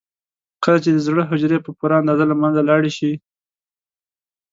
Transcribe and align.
کله 0.63 0.77
چې 0.83 0.89
د 0.93 0.97
زړه 1.07 1.21
حجرې 1.29 1.57
په 1.61 1.71
پوره 1.77 1.95
اندازه 2.01 2.23
له 2.31 2.35
منځه 2.41 2.61
لاړې 2.69 2.91
شي. 2.97 3.11